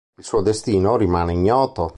Il 0.17 0.23
suo 0.23 0.41
destino 0.41 0.97
rimane 0.97 1.33
ignoto. 1.33 1.89